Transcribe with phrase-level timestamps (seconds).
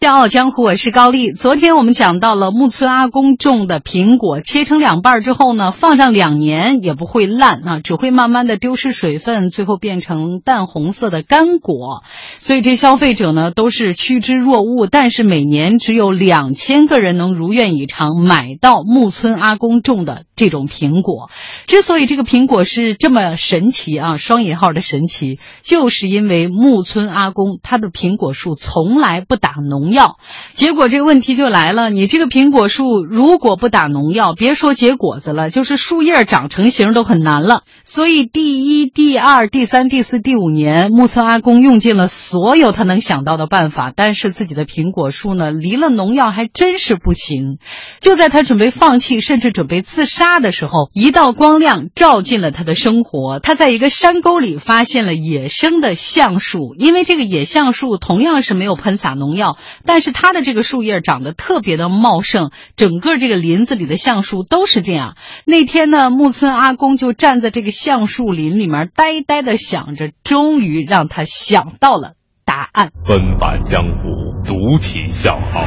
[0.00, 1.32] 笑傲江湖，我是高丽。
[1.32, 12.04] 昨天我们讲到了木村阿公种的苹果，切成两半之后呢，放上两年也不会烂啊，只会慢慢的丢失水分，最后变成淡红色的干果。
[12.38, 14.86] 所以这消费者呢都是趋之若鹜。
[14.86, 21.28] 但是每年只有两千个人能如愿以偿买到木村阿公种的这种苹果。
[21.66, 30.18] 之所以这个苹果是这么神奇啊，双引号的神奇，就是因为木村阿公他的苹果树从来不打农药。
[30.54, 31.90] 结果这个问题就来了。
[31.90, 37.62] 你这个苹果树如果不打农药，别说结果子了，就是树叶长成型都很难了。
[37.84, 47.58] 所以第一、第二、第三、第四、第五年，木村阿公用尽了所有他能想到的办法，但是自己的苹果树呢，离了农药还真是不行。
[48.00, 53.40] 就在他准备放弃，甚至准备自杀的时候，一道光亮照进了他的生活。
[53.40, 59.56] 他在一个山沟里发现了野生的橡树，因为这个野橡树同样是没有喷洒农药。
[59.84, 65.16] 但是它的这个树叶长得特别的茂盛，整个这个林子里的橡树都是这样。
[65.44, 72.12] 那天呢，木村阿公就站在这个橡树林里面，呆呆的想着，终于让他想到了
[72.44, 72.90] 答案。
[73.04, 74.08] 纷繁江湖，
[74.44, 75.64] 独起笑傲，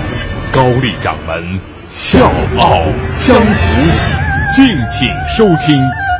[0.51, 6.10] 高丽掌门笑傲江湖，敬请收听。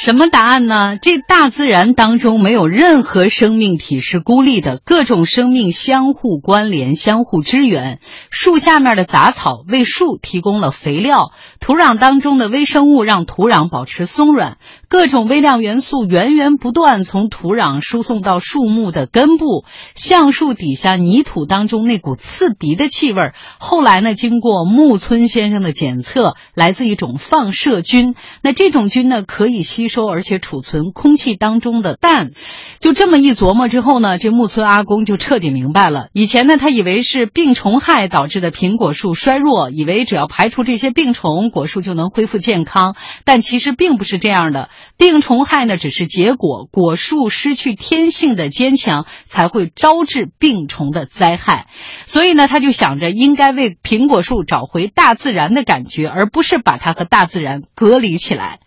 [0.00, 0.96] 什么答案呢？
[0.96, 7.98] 这大自然当中没有任何生命体是孤立的，各种生命相互关联、相互支援。
[8.30, 19.64] 树下面的杂草为树提供了肥料，土壤当中的微生物让土壤保持松软，各种微量元素源源不断从土壤输送到树木的根部。
[19.96, 28.14] 橡树底下泥土当中那股刺鼻的气味，后来呢，经过木村先生的检测，来自一种放射菌。
[28.42, 29.87] 那这种菌呢，可以吸。
[29.88, 32.30] 收而且储存空气当中的氮，
[32.78, 36.08] 就这么一琢磨之后呢，这木村阿公就彻底明白了。
[36.12, 42.94] 以前呢，他以为是病虫害导致的苹果树衰弱，以为只要排除这些病虫，果树就能恢复健康。
[43.24, 51.66] 但其实并不是这样的，病虫害呢只是结果，果树失去天性的坚强，才会招致病虫的灾害。
[52.06, 58.58] 所以呢，他就想着应该为苹果树找回大自然的感觉，而不是把它和大自然隔离起来。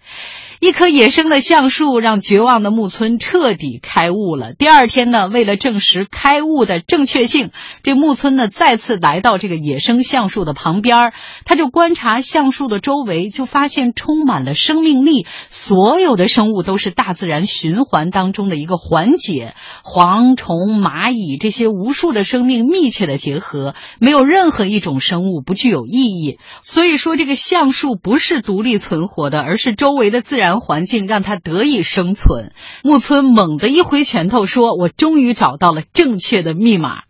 [0.62, 4.54] 一棵野生的橡树让绝望的木村彻底开悟了。
[4.54, 7.50] 第二天呢，为了证实开悟的正确性，
[7.82, 11.14] 这木村呢再次来到这个野生橡树的旁边，
[11.46, 15.26] 他就观察橡树的周围，就发现充满了生命力。
[15.50, 26.38] 所有的生物都是大自然循环当中的一个环节，蝗虫、蚂蚁这些无数的生命密切的结合，没有任何一种生物不具有意义。
[26.62, 30.51] 所以说，这个橡树不是独立存活的，而是周围的自然。
[30.60, 32.52] 环境让他得以生存。
[32.84, 37.04] 木村猛地一挥拳头，说：“我终于找到了正确的密码。”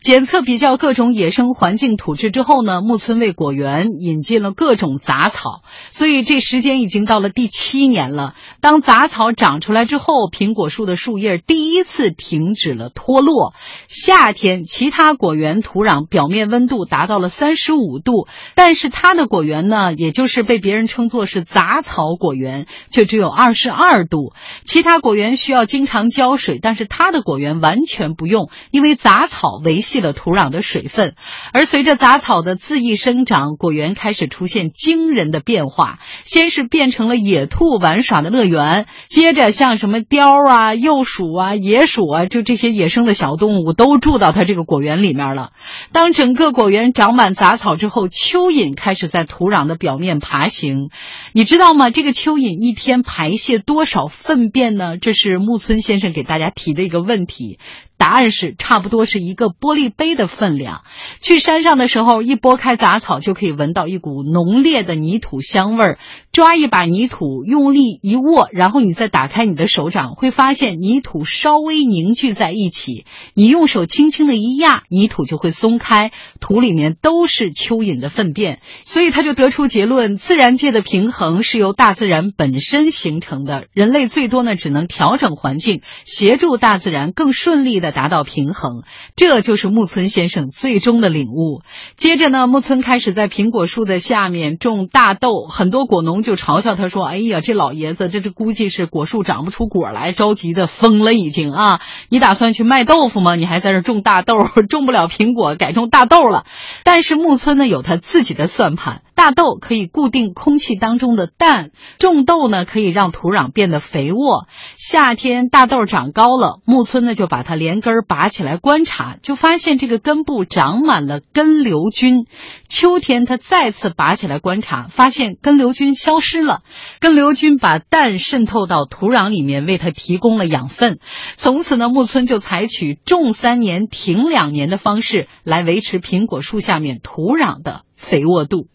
[0.00, 8.34] 检测比较各种野生环境土质之后呢，木村为果园引进了各种杂草，所以这时间已经到了第七年了。
[8.60, 13.54] 当杂草长出来之后，苹果树的树叶第一次停止了脱落。
[13.88, 24.32] 夏天，其他果园土壤表面温度达到了三十五度，但是它的果园呢，也就是被别人称作是杂草果园，却只有二十二度。
[24.64, 29.57] 其他果园需要经常浇水，但是它的果园完全不用，因为杂草。
[29.64, 31.14] 维系了土壤的水分，
[31.52, 35.98] 而随着杂草的恣意生长，果园开始出现惊人的变化。
[36.24, 45.52] 先是变成了野兔玩耍的乐园，接着像什么雕啊、鼬鼠啊、野鼠啊，就这些野生的小动物都住到它这个果园里面了。
[45.92, 50.90] 当整个果园长满杂草之后，蚯蚓开始在土壤的表面爬行。
[51.32, 51.90] 你知道吗？
[51.90, 54.98] 这个蚯蚓一天排泄多少粪便呢？
[54.98, 57.58] 这是木村先生给大家提的一个问题。
[57.98, 60.82] 答案是差不多是一个玻璃杯的分量。
[61.20, 65.98] 去山上的时候，一拨开杂草就可以闻到一股浓烈的泥土香味儿。
[66.32, 73.04] 抓一把泥土，用力一握，然后你再打开你的手掌，会发现泥土稍微凝聚在一起。
[73.34, 78.60] 你用手轻轻的一压，泥土就会松开，土里面都是蚯蚓的粪便。
[78.84, 88.82] 所以他就得出结论：自然界的平衡是由大自然本身形成的，人类最多呢只能调整环境，协助大自然更顺利的达到平衡，
[89.16, 91.62] 这就是木村先生最终的领悟。
[91.96, 101.80] 接着呢，木村开始在苹果树的下面种大豆，很多果农就嘲笑他说：“哎呀，这老爷子，这这估计是果树长不出果来，着急的疯了已经啊！
[102.08, 103.34] 你打算去卖豆腐吗？
[103.34, 106.44] 你还在这种大豆， 种不了苹果，改种大豆了。”
[106.84, 109.02] 但是木村呢，有他自己的算盘。
[109.18, 114.46] 大豆可以固定空气当中的氮，种豆呢可以让土壤变得肥沃。
[114.76, 122.26] 夏天大豆长高了，木村呢就把它连根拔起来观察，就发现这个根部长满了根瘤菌。
[122.68, 126.62] 秋天他再次拔起来观察，发现根瘤菌消失了。
[127.00, 131.00] 根瘤菌把氮渗透到土壤里面，为它提供了养分。
[131.36, 138.68] 从此呢，木村就采取种三年停两年的方式来维持苹果树下面土壤的肥沃度。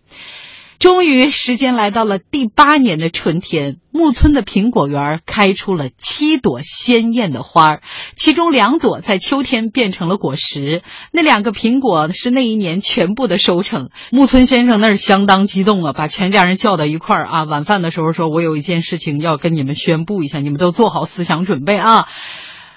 [0.80, 7.82] 终于，时间来到了第八年的春天，木村的苹果园开出了七朵鲜艳的花儿，
[8.18, 10.84] 其中两朵在秋天变成了果实。
[11.14, 13.92] 那两个苹果是那一年全部的收成。
[14.12, 22.08] 木村先生那是相当激动啊，把全家人叫到一块儿啊，晚饭的时候说：“我有一件事情要跟你们宣布一下，你们都做好思想准备啊。”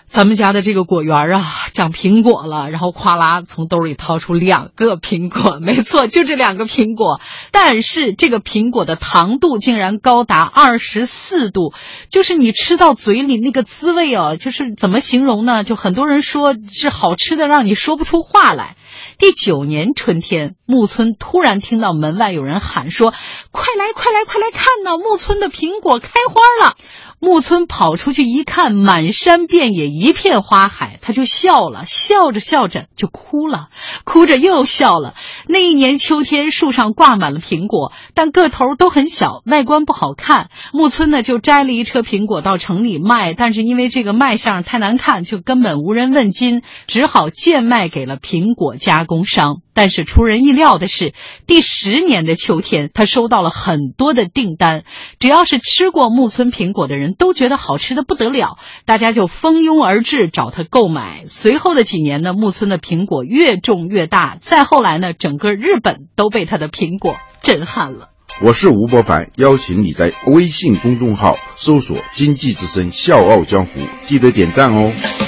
[0.06, 1.42] 咱们家的这个果园啊，
[1.76, 7.20] 长苹果了，然后夸啦从兜里掏出两个苹果，没错，就这两个苹果。
[7.52, 11.75] 但是这个苹果的糖度竟然高达二十四度，
[12.08, 15.62] 就是你吃到嘴里那个滋味哦，就是怎么形容呢？
[15.62, 18.75] 就很多人说是好吃的，让你说不出话来。
[19.19, 23.12] 第九年春天，木村突然听到门外有人喊说
[23.50, 24.96] ：“快来，快来，快来看呐！
[24.96, 26.76] 木村的苹果开花了。”
[27.19, 33.69] 木村跑出去一看，满山遍野一片花海，他就笑了，笑着笑着就哭了，
[34.04, 35.14] 哭着又笑了。
[35.48, 40.50] 那一年秋天，树上挂满了苹果，但个头都很小，外观不好看。
[40.75, 49.62] 木村呢就摘了一车苹果到城里卖，但是因为这个卖相太难看，就根本无人问津，只好贱卖给了苹果加工商。
[49.74, 51.12] 但是出人意料的是，
[51.46, 54.84] 第十年的秋天，他收到了很多的订单。
[55.18, 61.24] 只要是吃过木村苹果的人都觉得好吃的不得了，大家就蜂拥而至找他购买。
[61.26, 64.38] 随后的几年呢，木村的苹果越种越大。
[64.40, 68.10] 再后来呢，整个日本都被他的苹果震撼了。
[68.42, 73.72] 我是吴伯凡，邀请你在微信公众号搜索“经济之声笑傲江湖”，
[74.04, 75.25] 记得点赞哦。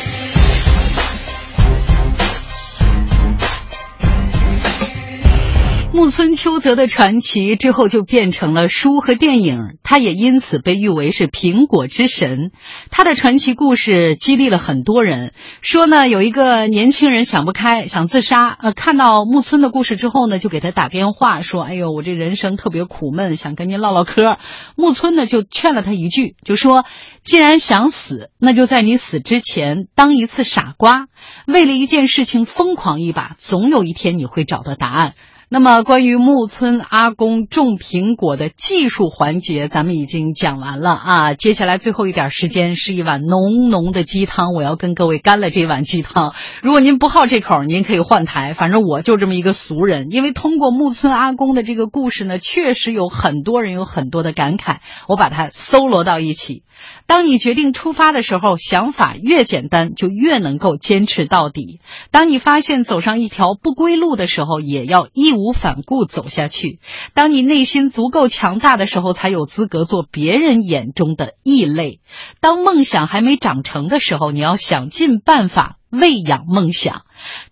[5.98, 12.52] 木村秋泽的传奇之后就变成了书和电影，他也因此被誉为是苹果之神。
[12.88, 15.32] 他的传奇故事激励了很多人。
[15.60, 18.46] 说呢，有一个年轻人想不开，想自杀。
[18.48, 24.38] 呃，看到木村的故事之后呢，就给他打电话说：“哎呦，我这人生特别苦闷，想跟您唠唠嗑。”
[24.78, 26.84] 木村呢就劝了他一句，就说
[27.26, 31.06] ：“既然想死，那就在你死之前当一次傻瓜，
[31.48, 35.14] 为了一件事情疯狂一把，总有一天你会找到答案。”
[35.50, 41.32] 那么，关于木村阿公种苹果的技术环节，咱们已经讲完了啊。
[41.32, 46.34] 接下来最后一点时间是一碗浓浓的鸡汤，我要跟各位干了这碗鸡汤。
[46.60, 50.08] 如果您不好这口，您可以换台，反正我就这么一个俗人。
[50.10, 56.62] 因为通过木村阿公的这个故事呢，确实有很多人有很多的感慨，我把它搜罗到一起。
[57.06, 61.80] 当你决定出发的时候，想法越简单，就越能够坚持到底。
[62.12, 66.80] 当你发现走上一条不归路的时候，也要义无反顾走下去。
[67.14, 72.00] 当你内心足够强大的时候，才有资格做别人眼中的异类。
[72.40, 77.02] 当梦想还没长成的时候，你要想尽办法喂养梦想。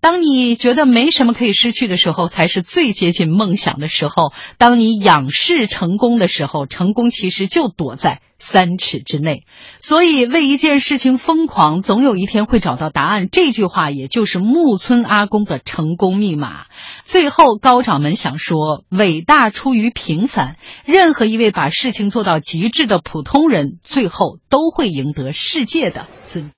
[0.01, 4.33] 当你觉得没什么可以失去的时候，才是最接近梦想的时候。
[4.59, 9.45] 当你仰视成功的时候，成功其实就躲在三尺之内。
[9.79, 13.29] 所以，为一件事情疯狂，总有一天会找到答案。
[13.31, 16.67] 这句话也就是木村阿公的成功密码。
[17.03, 20.57] 最后，高掌门想说：伟大出于平凡。
[20.85, 26.53] 任何一位把事情做到极致的普通人，最后都会赢得世界的尊。